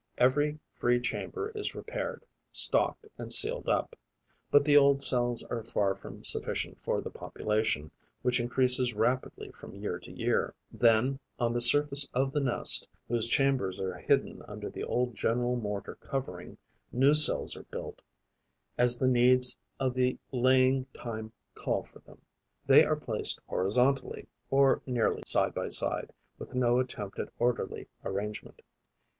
[0.17, 3.95] Every free chamber is repaired, stocked and sealed up.
[4.49, 7.91] But the old cells are far from sufficient for the population,
[8.23, 10.55] which increases rapidly from year to year.
[10.71, 15.55] Then, on the surface of the nest, whose chambers are hidden under the old general
[15.55, 16.57] mortar covering,
[16.91, 18.01] new cells are built,
[18.79, 22.19] as the needs of the laying time call for them.
[22.65, 27.87] They are placed horizontally, or nearly so, side by side, with no attempt at orderly
[28.03, 28.63] arrangement.